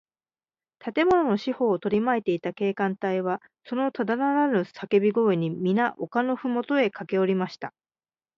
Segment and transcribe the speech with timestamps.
[0.79, 7.71] 建物の四ほうをとりまいていた警官隊は、そのただならぬさけび声に、みな丘のふもとへかけおりました。